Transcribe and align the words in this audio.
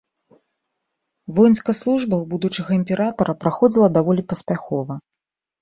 Воінская 1.35 1.75
служба 1.81 2.15
ў 2.19 2.25
будучага 2.33 2.71
імператара 2.79 3.37
праходзіла 3.45 3.87
даволі 3.99 4.21
паспяхова. 4.33 4.93